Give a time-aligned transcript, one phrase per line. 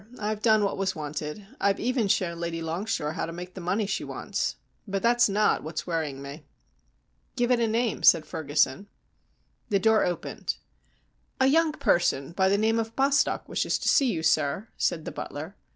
[0.17, 1.45] I've done what was wanted.
[1.59, 4.55] I've even shown Lady Longshore how to make the money she wants.
[4.87, 6.43] But that's not what's worrying me."
[7.35, 8.87] "Give it a name," said Ferguson.
[9.69, 10.57] The door opened.
[11.39, 15.11] "A young person of the name of Bostock wishes to see you, sir," said the
[15.11, 15.55] butler.